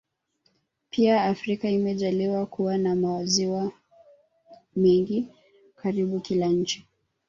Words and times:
Pia 0.89 1.23
Afrika 1.23 1.69
imejaliwa 1.69 2.45
kuwa 2.45 2.77
na 2.77 2.95
maziwa 2.95 3.71
mengi 4.75 5.27
karibu 5.75 6.19
kila 6.19 6.45
nchi 6.47 6.87